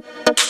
you 0.00 0.47